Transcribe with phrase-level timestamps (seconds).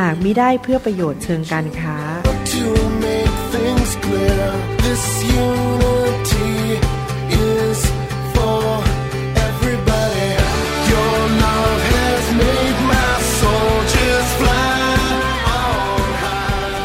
[0.00, 1.96] หากมิได้เพื่อประโยชน์เชิงการค้า
[2.54, 2.66] to
[3.06, 4.46] make things clear.
[4.84, 5.04] This
[5.46, 6.54] unity
[7.50, 7.78] is
[8.34, 8.62] for
[9.48, 10.30] everybody.
[10.92, 14.80] Your love has made my soul just fly
[15.60, 16.76] on high.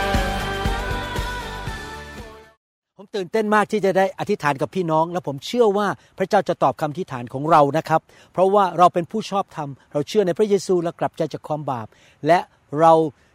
[2.98, 8.02] ผมตื่นเต้นมากที่จะได้อธิษฐานกับพี่น้อง และผมเชื่อว่าพระเจ้าจะตอบคำอธิษฐานของเรานะครับ
[8.34, 11.88] เพราะว่าเราเป็นผู้ชอบธรรม เราเชื่อในพระเยซูและกลับใจจากความบาป
[12.28, 12.40] และ
[12.80, 12.94] เรา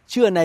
[0.09, 0.41] เชื่อใน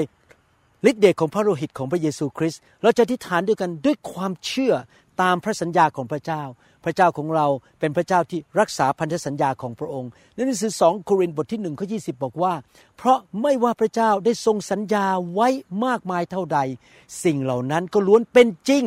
[0.90, 4.74] ฤทธิ์เดชของพระโลหิตของพระเยซูคริสต์เราจะอธิษฐานด้วยกันด้วยความเชื่อ
[5.22, 6.42] ตามพระสัญญาของพระเจ้า
[6.84, 7.46] พระเจ้าของเรา
[7.80, 12.54] เป็นพระเจ้าที่รักษาพันธสัญญาของพระองค์ในหนังสือสองโครินธ์บทที่หนึ่งข้อยีบอกว่า
[12.96, 15.48] เพราะไม่ว่าพระเจ้าได้ทรงสัญญาไว้
[15.84, 16.58] มากมายเท่าใด
[17.24, 18.84] สิ่งเหล่านั้นก็ล้วนเป็นจริง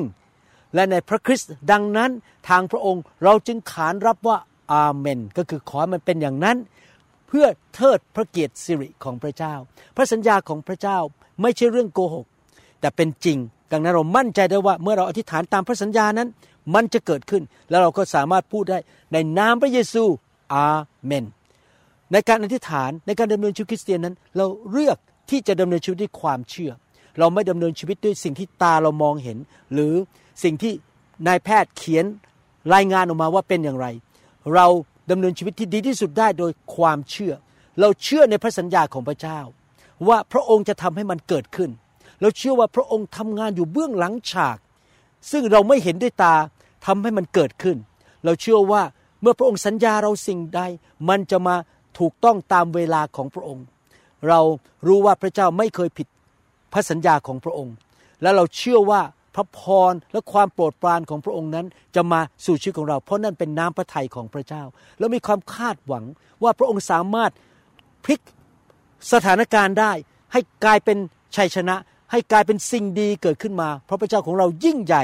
[0.76, 2.12] และในพระคริสต์ดังนั้น
[2.50, 4.38] ทางพระองค์เราจึงขานรับว่า
[4.74, 6.58] อาเมน ก็คือขอให้มันเป็นอย่างนั้น
[7.28, 9.54] เพื่อเทิดพระเกียรติสิริของพระเจ้า
[9.96, 10.98] พระสัญญาของพระเจ้า
[11.42, 12.26] ไม่ใช่เรื่องโกหก
[12.80, 13.38] แต่เป็นจริง
[13.72, 16.28] ดังนั้นเรามั่นใจได้ว่าเมื่อเราอธิษฐานตามพระสัญญานั้น
[16.76, 18.80] มันจะเกิดขึ้น แล้วเราก็สามารถพูดได้
[19.14, 20.04] ในนามพระเยซู
[20.54, 20.68] อา
[21.06, 21.26] เมน
[22.12, 24.98] ในการอธิษฐานในการดำเนินชีวิตคริสเตียนนั้น เราเลือก
[25.30, 26.72] ที่จะดำเนินชีวิตด้วยความเชื่อ
[27.20, 29.38] เราไม่ดำเนินชีวิตด้วยสิ่งที่ตาเรามองเห็น
[29.74, 29.94] หรือ
[30.44, 30.74] สิ่งที่
[31.28, 32.06] นายแพทย์เขียน
[32.74, 33.88] รายงานออกมาว่าเป็นอย่างไร
[34.54, 34.68] เรา
[35.10, 37.34] ดำเนินชีวิตที่ดีที่สุดได้โดยความเชื่อ
[37.80, 39.40] เราเชื่อในพระสัญญาของพระเจ้า
[40.08, 41.70] ว่าพระองค์จะทำให้มันเกิดขึ้น
[42.22, 44.58] เราเชื่อว่าพระองค์ทำงานอยู่เบื้องหลังฉาก
[45.32, 46.36] ซึ่งเราไม่เห็นด้วยตา
[46.86, 47.78] ทำให้มันเกิดขึ้น
[48.26, 48.82] เราเชื่อว่า
[49.22, 50.62] เมื่อพระองค์สัญญาเราสิ่งใด
[51.10, 51.56] มันจะมา
[52.00, 53.66] ถูกต้องตามเวลาของพระองค์
[54.28, 54.40] เรา
[54.88, 56.08] รู้ว่าพระเจ้าไม่เคยผิด
[56.74, 57.76] พระสัญญาของพระองค์
[58.22, 59.02] และเราเชื่อว่า
[59.38, 59.62] พระพ
[59.92, 61.66] รและความโปรดปรานของพระองค์นั้น
[61.96, 64.64] จะมาสู่ชีวิตของเรา เพราะนั่นเป็นน้ำพระทัยของพระเจ้า
[65.00, 66.06] แล้วมีความคาดหวัง
[66.44, 67.32] ว่าพระองค์สามารถ
[68.04, 68.22] พลิก
[69.14, 69.92] สถานการณ์ได้
[70.34, 70.98] ให้กลายเป็น
[71.36, 71.76] ชัยชนะ
[72.12, 75.04] ให้กลายเป็นสิ่งดีเกิดขึ้นมา เพราะพระเจ้าของเรายิ่งใหญ่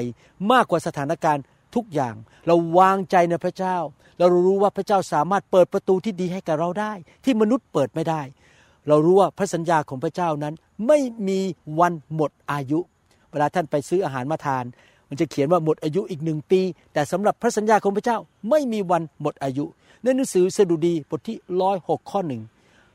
[0.52, 1.44] มากกว่าสถานการณ์
[1.76, 2.16] ทุกอย่าง
[2.48, 3.78] เราวางใจในพระเจ้า
[4.20, 6.94] เรารู้ว่าพระเจ้าสามารถเปิดประตูที่ดีให้กับเราได้
[7.24, 8.22] ที่มนุษย์เปิดไม่ได้
[8.88, 10.54] เรารู้ว่าพระสัญญาของพระเจ้านั้น
[10.88, 11.40] ไม่มี
[11.80, 12.80] วันหมดอายุ
[13.34, 14.66] เวลาท่านไปซื้ออาหารมาทาน
[15.10, 16.62] มันจะเขียนว่าหมดอายุอีกหนึ่งปี
[16.94, 18.18] แต่สำหรับพระสัญญาของพระเจ้า
[18.50, 19.66] ไม่มีวันหมดอายุ
[20.04, 22.42] ในหนังสือสดุดีบทที่ร้อยหกข้อหนึ่ง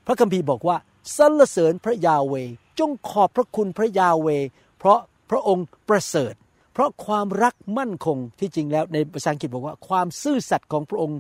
[0.07, 0.77] พระคัมภีร์บอกว่า
[1.17, 2.35] สรรเสริญพระยาเว
[2.79, 4.29] จงขอบพระคุณพระยาเว
[4.79, 4.99] เพราะ
[5.31, 6.35] พระองค์ประเสริฐ
[6.73, 11.19] เพราะความรักมั่นคงที่จริงแล้วในภาษาอังกฤษบอกว่าความซื่อสัตย์ของพระองค์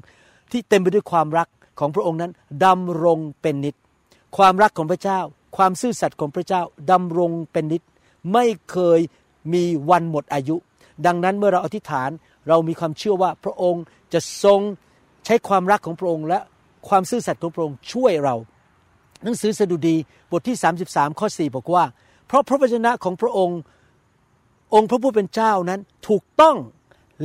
[0.52, 2.32] ที่เต็มไปด้วยความรักของพระองค์นั้น
[2.64, 3.74] ดำรงเป็นนิจ
[4.36, 5.20] ความรักของพระเจ้า
[5.56, 7.82] ความซื่อสัตย์ของพระเจ้าดำรงเป็นนิจ
[8.32, 9.00] ไม่เคย
[9.52, 10.56] มีวันหมดอายุ
[11.06, 12.10] ดังนั้นเมื่อเราอธิษฐาน
[12.48, 14.60] เรามีความเชื่อว่าพระองค์จะทรง
[15.24, 16.38] ใช้ความรักของพระองค์ และ
[16.88, 18.34] ความซื่อสัตย์ของพระองค์ช่วยเรา
[19.22, 19.96] หนังสือสดุดี
[20.30, 20.56] บทที่
[20.88, 21.84] 33 ข้อ 4 บอกว่า
[22.26, 23.58] เพราะพระวจนะของพระองค์
[24.74, 26.56] องค์พระผู้เป็นเจ้านั้นถูกต้อง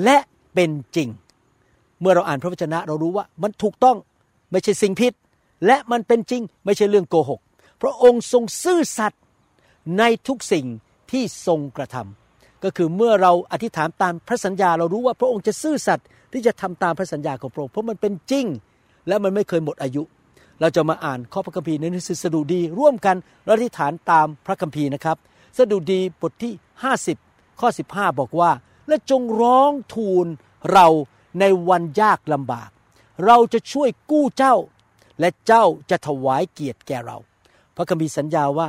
[0.03, 0.17] และ
[0.53, 1.09] เป็นจริง
[1.99, 3.97] เมื่อเราอ่านพระวจนะเรารู้ว่ามันถูกต้อง
[4.51, 5.13] ไม่ใช่สิ่งผิด
[5.65, 7.39] และมันเป็นจริง ไม่ใช่เรื่องโกหก
[7.81, 9.21] พระองค์ทรงซื่อสัตย์
[9.97, 10.65] ในทุกสิ่ง
[11.13, 18.45] ที่ทรงกระทำก็คือเมื่อเราอธิษฐานตามพระสัญญาเรารู้ว่าพระองค์จะซื่อสัตย์ที่จะทำตามพระสัญญาของพระองค์เพราะมันเป็นจริง
[19.07, 20.03] และมันไม่เคยหมดอายุ
[20.59, 25.17] เราจะมาอ่านข้อพระคัมภีร์ในหนังสือสดุดี ร่วมกันและอธิษฐานตามพระคัมภีร์นะครับ
[25.57, 26.53] สดุดีบทที่
[27.03, 28.51] 50 ข้อ 15 บอกว่า
[28.87, 30.27] และจงร้องทูล
[30.71, 30.87] เรา
[31.39, 32.69] ในวันยากลำบาก
[33.25, 34.55] เราจะช่วยกู้เจ้า
[35.19, 37.17] และเจ้าจะถวายเกียรติแก่เรา
[37.75, 38.67] พระคัมภีร์สัญญาว่า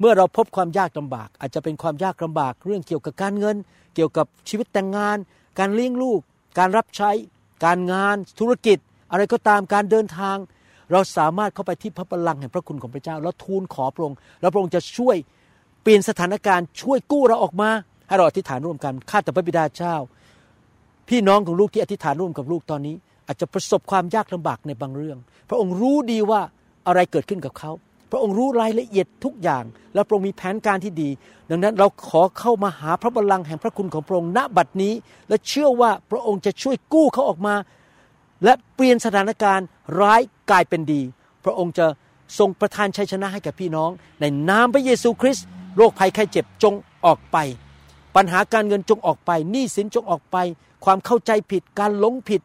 [0.00, 3.56] เมื่อเราพบความยากลำบาก อาจจะเป็นความยากลำบากเรื่องเกี่ยวกับการเงิน
[3.94, 5.16] เกี่ยวกับชีวิตแต่งงาน
[5.58, 6.20] การเลี้ยงลูก
[6.58, 7.10] การรับใช้
[7.64, 8.78] การงาน ธุรกิจ
[9.10, 10.36] อะไรก็ตามการเดินทาง
[10.92, 15.16] เราสามารถเข้าไปที่พระบัลลังก์แห่งพระคุณของพระเจ้า แล้วทูลขอพระองค์แล้วพระองค์จะช่วย
[15.82, 17.70] เปลี่ยนสถานการณ์ช่วยกู้เราออกมา
[18.08, 19.94] ให้เราอธิษฐานร่วมกันข้าแต่พระบิดาเจ้า
[21.08, 22.94] พี่น้องของลูกที่อธิษฐานร่วมกับลูกตอนนี้
[23.26, 25.18] อาจจะประสบความยากลำบากในบางเรื่อง
[25.48, 26.40] พระองค์รู้ดีว่า
[26.86, 27.70] อะไรเกิดขึ้นกับเขา
[28.16, 29.64] ระองค์รู้รายละเอียดทุกอย่าง
[29.94, 31.10] และพระองค์มีแผนการที่ดี
[31.50, 34.92] ดังนั้นเราขอเข้ามาหาพระบัลลังก์แห่งพระคุณของพระองค์ณบัดนี้
[35.28, 37.54] และเชื่อว่าพระองค์จะช่วยกู้เขาออกมา
[38.44, 39.66] และเปลี่ยนสถานการณ์
[40.00, 40.20] ร้าย
[40.50, 41.02] กลายเป็นดี
[41.44, 41.86] พระองค์จะ
[42.38, 43.90] ทรงประทานชัยชนะให้กับพี่น้อง
[44.20, 45.46] ในนามพระเยซูคริสต์
[45.76, 46.74] โรคภัยไข้เจ็บจง
[47.06, 47.36] ออกไป
[48.16, 50.36] ปัญหาการเงินจงออกไปหนี้สินจงออกไป
[50.84, 52.42] ความเข้าใจผิดการหลงผิด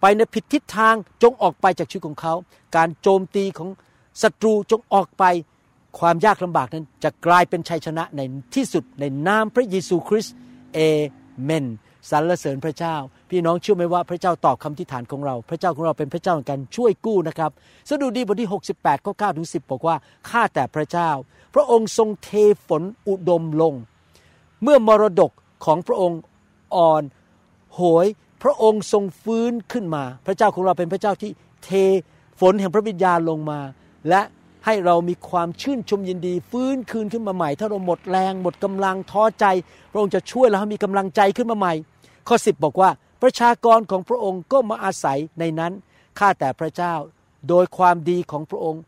[0.00, 2.34] ไปในผิดทิศทางจงออกไปจากชีวิตของเขา
[2.76, 3.68] การโจมตีของ
[4.22, 5.24] ศัตรูจงออกไป
[5.98, 8.20] ความยากลำบากนั้นจะกลายเป็นชัยชนะใน
[8.54, 10.34] ที่สุดในนามพระเยซูคริสต์
[10.74, 10.78] เอ
[11.44, 11.66] เมน
[12.10, 12.96] สรรเสริญพระเจ้า
[13.30, 17.50] พี่น้องเชื่อไหมว่าพระเจ้าตอบคำที่ฐานของเรา พระเจ้าของเราเป็นพระเจ้าแห่งการช่วยกู้นะครับ
[17.88, 19.96] สดุดีบทที่ 68ข้อ9ถึง10 บอกว่า
[20.28, 21.10] ข้าแต่พระเจ้า
[21.54, 22.30] พระองค์ทรงเท
[22.68, 23.74] ฝนอุดมลง
[24.62, 25.30] เมื่อมรดก
[25.64, 26.20] ของพระองค์
[26.76, 27.02] อ่อน
[27.74, 28.06] โหย
[28.42, 31.30] พระองค์ทรงฟื้นขึ้นมา พระเจ้าของเราเป็นพระเจ้าที่
[31.64, 31.70] เท
[32.40, 33.60] ฝนแห่งพระวิญญาณลงมา
[34.08, 34.22] และ
[34.66, 39.44] ให้เรามีความชื่นชมยินดี ฟื้นคืนขึ้นมาใหม่ ถ้าเราหมดแรง หมดกำลังท้อใจ
[39.92, 41.74] พระองค์จะช่วยเราให้มีกำลังใจขึ้นมาใหม่
[42.28, 42.90] ข้อ 10 บอกว่า
[43.22, 45.72] ประชากรของพระองค์ก็มาอาศัยในนั้น
[46.18, 46.94] ข้าแต่พระเจ้า
[47.48, 48.82] โดยความดีของพระองค์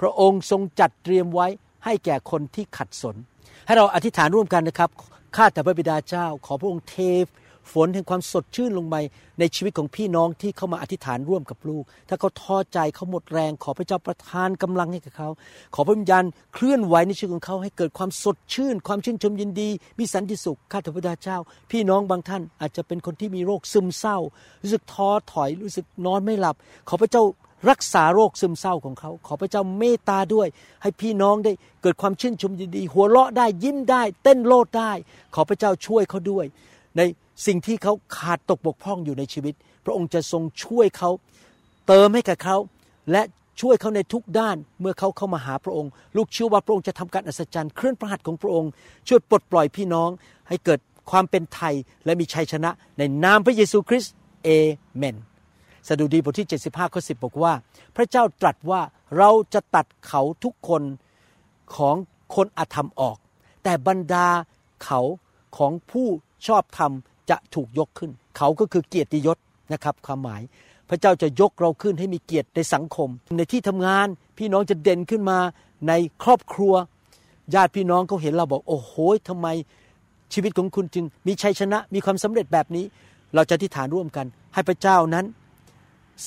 [0.00, 1.46] พระองค์ทรงจัดเตรียมไว้
[1.84, 3.16] ให้แก่คนที่ขัดสน
[3.66, 4.90] ให้เราอธิษฐานร่วมกันนะครับ
[5.36, 6.96] ข้าแต่พระบิดาเจ้า ขอพระองค์เท
[7.72, 8.96] ฝนแห่งความสดชื่นลงไป
[9.40, 15.28] ในชีวิตของพี่น้องที่เข้ามาอธิษฐานร่วมกับลูก ถ้าเขาท้อใจเขาหมดแรง ขอพระเจ้าประทานกำลังให้กับเขา
[15.74, 16.24] ขอพระวิญญาณ
[16.54, 19.68] เคลื่อนไหวในชีวิตของเขาให้เกิดความสดชื่น ความชื่นชมยินดี
[19.98, 21.38] มีสันติสุขข้าแต่พระบิดาเจ้า
[21.70, 24.18] พี่น้องบางท่านอาจจะเป็นคนที่มีโรคซึมเศร้า
[24.62, 26.56] รู้สึกท้อถอยรู้สึกนอนไม่หลับ
[26.88, 27.24] ขอพระเจ้า
[27.70, 30.48] รักษาโรคซึมเศร้าของเขา ขอพระเจ้าเมตตาด้วย
[30.82, 34.92] ให้พี่น้องได้เกิดความชื่นชมยินดี หัวเราะได้ยิ้มได้ เต้นโลดได้
[35.34, 36.46] ขอพระเจ้าช่วยเขาด้วย
[36.96, 37.02] ใน
[37.46, 39.54] สิ่งที่เขาขาดตกบกพร่องอยู่ในชีวิต
[39.84, 41.10] พระองค์จะทรงช่วยเขา
[41.86, 42.56] เติมให้กับเขา
[43.12, 43.22] และ
[43.60, 48.70] ช่วยเขาในทุกด้านเมื่อเขาเข้ามาหาพระองค์ ลูกเชื่อว่าพระองค์จะทำการอัศจรรย์เคลื่อนพระหัตถ์ของพระองค์
[49.08, 50.10] ช่วยปลดปล่อยพี่น้อง
[50.48, 50.80] ให้เกิด
[51.10, 51.74] ความเป็นไทย
[52.04, 54.14] และมีชัยชนะในนามพระเยซูคริสต์
[54.44, 54.48] เอ
[54.96, 55.16] เมน
[55.88, 57.52] สดุดีบทที่ 75ข้อ10 บอกว่า
[57.96, 58.80] พระเจ้าตรัสว่า
[59.18, 60.82] เราจะตัดเขาทุกคน
[61.76, 61.96] ของ
[62.34, 63.16] คนอธรรมออก
[63.64, 64.26] แต่บรรดา
[64.84, 65.00] เขา
[65.56, 66.08] ของผู้
[66.46, 66.92] ชอบธรรม
[67.30, 69.38] จะถูกยกขึ้น เขาก็คือเกียรติยศ
[69.72, 70.42] นะครับความหมาย
[70.88, 74.06] พระเจ้าจะยกเราขึ้นให้มีเกียรติในสังคม ในที่ทำงาน
[74.38, 75.38] พี่น้องจะเด่นขึ้นมา
[75.88, 75.92] ใน
[76.22, 76.74] ครอบครัว
[77.54, 78.92] ญาติพี่น้องเขาเห็นเราบอก โอ้โห
[79.28, 79.46] ทำไม
[80.32, 82.84] ชีวิตของคุณจึงมีชัยชนะมีความสำเร็จแบบนี้
[83.34, 85.26] เราจะที่ฐานร่วมกัน ให้พระเจ้านั้น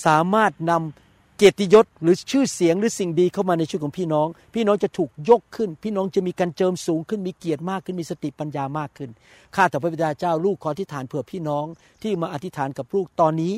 [0.05, 1.10] สามารถนำ
[1.41, 9.09] เกียรติยศหรือชื่อเสียงหรือสิ่งดีเข้ามาในชีวิตของพี่น้อง พี่น้องจะถูกยกขึ้น พี่น้องจะมีการเจิมสูงขึ้นมีเกียรติมากขึ้นมีสติปัญญามากขึ้น
[9.55, 11.65] ข้าแต่พระบิดาเจ้าลูกขออธิษฐานเผื่อพี่น้อง
[12.01, 13.53] ที่มาอธิษฐานกับลูกตอนนี้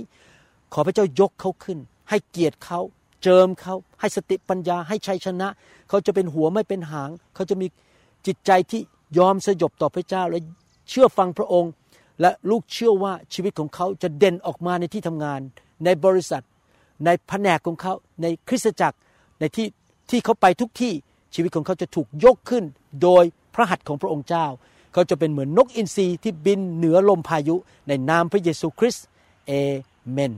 [0.74, 2.80] ขอพระเจ้ายกเขาขึ้น ให้เกียรติเขา
[3.24, 5.48] เจิมเขาให้สติปัญญาให้ชัยชนะ
[5.90, 7.68] เขาจะเป็นหัวไม่เป็นหาง เขาจะมี
[8.28, 8.82] จิตใจที่
[9.18, 10.40] ยอมสยบต่อพระเจ้าและ
[10.90, 11.72] เชื่อฟังพระองค์
[12.22, 15.42] และลูกเชื่อว่าชีวิตของเขาจะเด่นออกมาในที่ทำงาน
[15.86, 16.44] ในบริษัท
[17.06, 18.98] ในแผนกของเขาในคริสตจักร
[19.40, 19.68] ในที่
[20.10, 20.94] ที่เขาไปทุกที่
[21.36, 22.64] ชีวิตของเขาจะถูกยกขึ้น
[23.02, 23.24] โดย
[23.54, 24.46] พระหัตถ์ของพระองค์เจ้า
[24.94, 27.56] เขาจะเป็นเหมือนนกอินทรีที่บินเหนือลมพายุ
[27.88, 29.06] ในนามพระเยซูคริสต์
[29.48, 29.52] เอ
[30.12, 30.34] เมน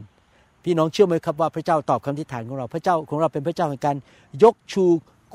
[0.63, 3.95] พี่น้องเชื่อไหมครับว่าพระเจ้าตอบคำทิฐานของเรา พระเจ้าของเราเป็นพระเจ้าแห่งการ
[4.43, 4.85] ยกชู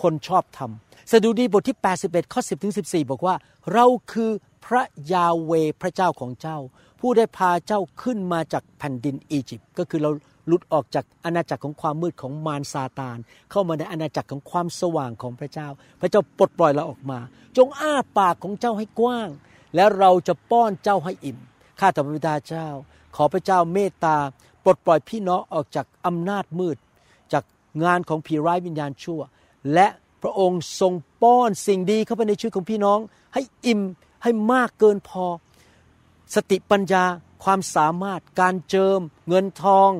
[0.02, 0.70] คนชอบธรรม
[1.11, 3.35] สดุดีบทที่ 81 ข้อ 10 ถึง 14 บอกว่า
[3.73, 4.31] เราคือ
[4.67, 4.82] พระ
[5.12, 5.52] ยาเว
[5.82, 6.58] พระเจ้าของเจ้า
[7.00, 10.11] ผู้ได้พาเจ้าขึ้นมาจากแผ่นดินอียิปต์ก็คือเรา
[10.47, 13.19] หลุดออกจากอาณาจักรของความมืดของมารซาตาน
[13.50, 15.69] เข้ามาในอาณาจักรของความสว่างของพระเจ้า
[16.00, 17.19] พระเจ้าปลดปล่อยเราออกมา
[17.57, 19.28] จงอ้าปากของเจ้าให้กว้าง
[19.75, 21.38] และเราจะป้อนเจ้าให้อิ่ม
[21.80, 22.69] ข้าแต่พระบิดาเจ้า
[23.16, 24.16] ขอพระเจ้าเมตตา
[24.64, 26.76] ปลดปล่อยพี่น้องออกจากอำนาจมืด
[27.33, 27.45] จาก
[27.85, 29.21] งานของผีร้ายวิญญาณชั่ว
[29.75, 29.88] และ
[30.23, 32.99] พระองค์ทรงป้อนสิ่งดีเข้าไปในชีวิตของพี่น้อง
[33.35, 33.81] ให้อิ่ม
[34.23, 35.25] ให้มากเกินพอ
[36.35, 37.05] สติปัญญา
[37.45, 39.90] ความสามารถ การเจิม เงินทอง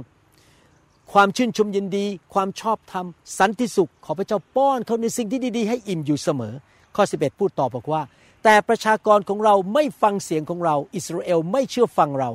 [1.13, 3.07] ความชื่นชมยินดี ความชอบธรรม
[3.39, 6.55] สันติสุข ขอพระเจ้าป้อนเขาในสิ่งที่ดี ๆ ให้อิ่มอยู่เสมอ
[6.97, 8.03] ข้อ 11 พูดต่อบอกว่า
[8.45, 12.31] แต่ประชากรของเราไม่ฟังเสียงของเรา อิสราเอลไม่เชื่อฟังเรา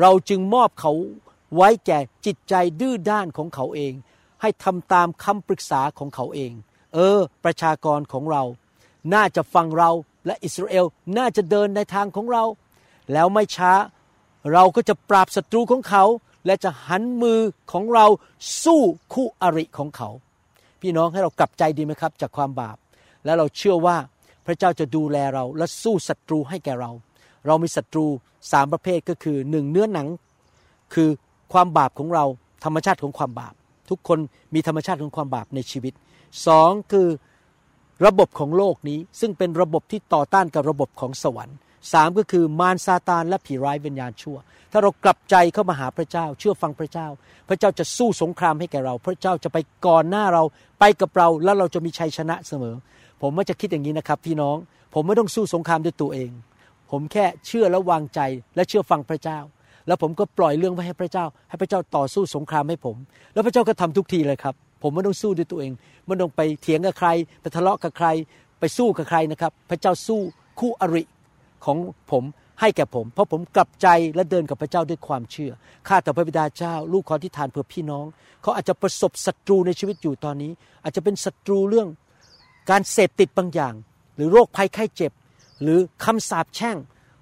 [0.00, 0.92] เราจึงมอบเขา
[1.56, 3.92] ไว้แก่จิตใจดื้อด้านของเขาเอง
[4.40, 6.52] ให้ทำตามคำปรึกษาของเขาเอง
[6.94, 8.42] เออ ประชากรของเรา
[9.14, 9.90] น่าจะฟังเรา
[10.26, 10.84] และอิสราเอล
[11.18, 12.44] น่าจะเดินในทางของเรา
[13.12, 13.72] แล้วไม่ช้า
[14.52, 16.04] เราก็จะปราบศัตรูของเขา
[16.46, 17.40] และจะหันมือ
[17.72, 18.06] ของเรา
[18.62, 18.80] สู้
[19.12, 20.10] คู่อริของเขา
[20.80, 22.76] พี่น้องให้เรากลับใจดีไหมครับ จากความบาป
[23.24, 23.96] และเราเชื่อว่า
[24.46, 26.90] พระเจ้าจะดูแลเราและสู้ศัตรูให้แก่เรา
[27.46, 28.06] เรามีศัตรู
[28.52, 30.08] สามประเภทก็คือหนึ่งเนื้อหนัง
[30.94, 31.08] คือ
[31.52, 32.24] ความบาปของเรา
[32.64, 33.54] ธรรมชาติของความบาป
[33.90, 34.18] ทุกคน
[34.54, 35.92] มีธรรมชาติของความบาปในชีวิต
[36.46, 37.08] สองคือ
[38.06, 41.56] ระบบของโลกนี้ซึ่งเป็นระบบที่ต่อต้านกับระบบของสวรรค์
[41.92, 44.36] สามก็คือมารซาตานและผีร้ายวิญญาณชั่ว
[44.72, 47.08] ถ้าเรากลับใจเข้ามาหาพระเจ้า เชื่อฟังพระเจ้า
[47.48, 50.42] พระเจ้าจะสู้สงครามให้แก่เรา พระเจ้าจะไปก่อนหน้าเรา
[50.80, 52.74] ไปกับเราแล้วเราจะมีชัยชนะเสมอ
[53.22, 54.56] ผมไม่จะคิดอย่างนี้นะครับ พี่น้อง
[54.94, 56.30] ผมไม่ต้องสู้สงครามด้วยตัวเอง
[56.90, 58.20] ผมแค่เชื่อและวางใจ
[58.54, 59.38] และเชื่อฟังพระเจ้า
[59.86, 62.96] แล้วผมก็ปล่อยเรื่องไว้ให้พระเจ้า ให้พระเจ้าต่อสู้สงครามให้ผม
[63.34, 65.72] แล้วพระเจ้าก็ทำทุกทีเลยครับ ผมไม่ต้องสู้ด้วยตัวเอง
[66.06, 67.08] ไม่ต้องไปเถียงกับใคร
[67.40, 68.08] ไปทะเลาะกับใคร
[68.60, 70.20] ไปสู้กับใครนะครับ พระเจ้าสู้
[70.60, 71.02] คู่อริ
[71.64, 71.76] ของ
[72.10, 72.24] ผม
[72.60, 75.52] ให้แก่ผม เพราะผมกลับใจและเดินกับพระเจ้าด้วยความเชื่อ
[75.88, 78.04] ข้าแต่พระบิดาเจ้า ลูกขอที่ฐานเพื่อพี่น้อง
[78.42, 80.52] เขาอาจจะประสบศัตรูในชีวิตอยู่ตอนนี้
[80.84, 81.88] อาจจะเป็นศัตรูเรื่อง
[82.70, 83.74] การเสพติดบางอย่าง
[84.16, 85.12] หรือโรคภัยไข้เจ็บ
[85.62, 86.76] หรือคำสาปแช่ง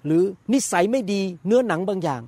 [0.05, 0.21] หรือ
[0.53, 2.21] นิสัยไม่ดีเนื้อหนังบางอย่าง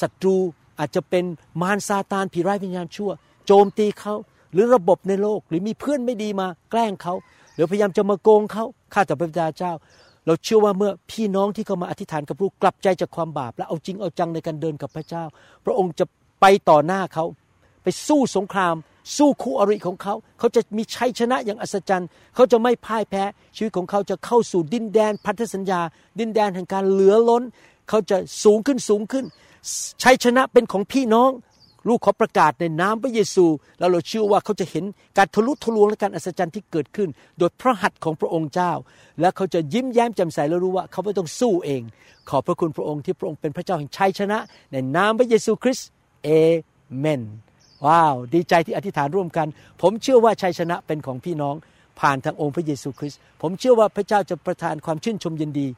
[0.00, 0.36] ศัตรู
[0.78, 1.24] อาจจะเป็น
[1.62, 3.10] มารซาตานผีร้ายวิญญาณชั่ว
[3.46, 4.14] โจมตีเขา
[4.52, 7.14] หรือระบบในโลกหรือมีเพื่อนไม่ดีมาแกล้งเขา
[7.54, 9.72] หรือพยายามจะมาโกงเขาข้าแต่พระบิดาเจ้า
[10.26, 15.24] เราเชื่อว่าเมื่อพี่น้องที่เขามาอธิษฐานกับลูกกลับใจจากความบาป และเอาจริงเอาจังในการเดินกับพระเจ้า
[15.64, 16.04] พระองค์จะ
[16.40, 17.24] ไปต่อหน้าเขา
[17.82, 18.74] ไปสู้สงคราม
[19.16, 23.24] สู้คู่อริของเขา เขาจะมีชัยชนะอย่างอัศจรรย์ เขาจะไม่พ่ายแพ้
[23.56, 25.80] ชีวิตของเขาจะเข้าสู่ดินแดนพันธสัญญา
[26.20, 27.42] ดินแดนแห่งการเหลือล้น
[27.88, 29.24] เขาจะสูงขึ้นสูงขึ้น
[30.02, 31.30] ชัยชนะเป็นของพี่น้อง
[31.88, 33.46] ลูกขอประกาศในนามพระเยซู
[33.78, 34.84] แล้วเราเชื่อว่าเขาจะเห็น
[35.18, 38.72] การทะลุทะลวงและการอัศจรรย์ที่เกิดขึ้น โดยพระหัตถ์ของพระองค์เจ้า
[39.20, 41.82] และเขาจะยิ้มแย้มแจ่มใสและรู้ว่าเขาไม่ต้องสู้เอง
[42.28, 44.38] ขอบพระคุณพระองค์ที่พระองค์เป็นพระเจ้าแห่งชัยชนะ
[44.72, 45.88] ในนามพระเยซูคริสต์
[46.24, 46.28] เอ
[46.98, 47.22] เมน
[47.86, 49.46] ว้าว ดีใจที่อธิษฐานร่วมกัน
[49.82, 51.54] ผมเชื่อว่าชัยชนะเป็นของพี่น้อง
[52.00, 55.68] ผ่านทางองค์พระเยซูคริสต์ผมเชื่อว่าพระเจ้าจะประทานความชื่นชมยินดี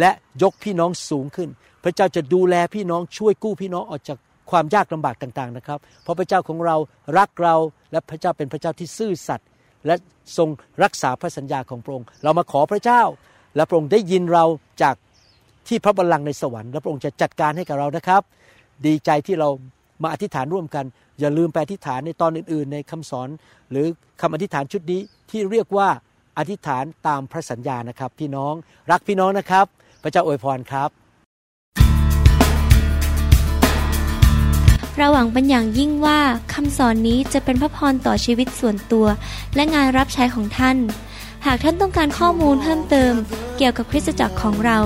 [0.00, 0.10] และ
[0.42, 1.48] ยกพี่น้องสูงขึ้น
[1.84, 4.18] พระเจ้าจะดูแลพี่น้องช่วยกู้พี่น้องออกจาก
[4.50, 6.76] ความยากลำบากต่างๆนะครับ เพราะพระเจ้าของเรา
[7.18, 7.54] รักเรา
[7.92, 9.48] และพระเจ้าเป็นพระเจ้าที่ซื่อสัตย์
[9.86, 9.94] และ
[10.36, 10.48] ทรง
[10.82, 13.02] รักษาพระสัญญาของพระองค์ เรามาขอพระเจ้า
[13.56, 14.44] และพระองค์ได้ยินเรา
[14.82, 14.96] จาก
[15.68, 18.22] ที่พระบัลลังก์ในสวรรค์และพระองค์จะจัดการให้กับเรานะครับ
[18.86, 19.48] ดีใจที่เรา
[20.02, 20.84] มาอธิษฐานร่วมกัน
[21.20, 23.28] อย่าลืมไปอธิษฐานในตอนอื่น ๆ ในคำสอน
[23.70, 23.86] หรือ
[24.20, 25.00] คำอธิษฐานชุดนี้
[25.30, 25.88] ที่เรียกว่า
[26.38, 28.54] อธิษฐานตามพระสัญญานะครับ พี่น้อง
[28.90, 29.66] รักพี่น้องนะครับ
[30.06, 30.90] ระเจ้าอวยพรครับ
[34.96, 36.20] เราหวังเป็นอย่างยิ่งว่า
[36.52, 39.06] คำสอนนี้จะเป็นพระพรต่อชีวิตส่วนตัว
[39.54, 40.76] และงานรับใช้ของท่าน
[41.46, 43.12] หากท่านต้องการข้อมูลเพิ่มเติม
[43.56, 44.78] เกี่ยวกับคริสตจักรของเรา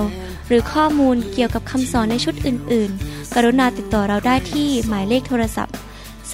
[0.47, 5.75] หรือข้อมูลเกี่ยวกับคำสอนในชุดอื่น ๆ กรุณาติดต่อเราได้ที่หมายเลขโทรศัพท์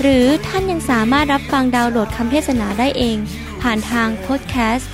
[0.00, 3.18] หรือท่านยังสามารถรับฟังดาวน์โหลดคำเทศนาได้เอง
[3.62, 4.90] ผ่านทางพอดแคสต์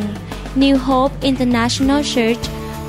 [0.62, 2.44] New Hope International Church